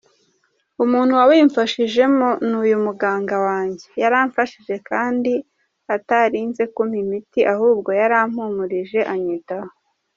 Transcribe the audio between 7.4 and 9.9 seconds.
ahubwo yarampumurije anyitaho.